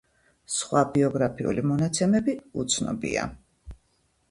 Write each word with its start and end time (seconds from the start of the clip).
სხვა 0.53 0.81
ბიოგრაფიული 0.95 1.65
მონაცემები 1.73 2.37
უცნობია. 2.65 3.29